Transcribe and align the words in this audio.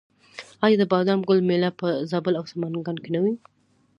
آیا 0.65 0.77
د 0.79 0.83
بادام 0.93 1.19
ګل 1.27 1.39
میله 1.49 1.69
په 1.79 1.87
زابل 2.11 2.33
او 2.37 2.45
سمنګان 2.51 2.97
کې 3.03 3.09
نه 3.15 3.19
وي؟ 3.23 3.33